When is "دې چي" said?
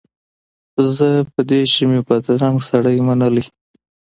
1.49-1.83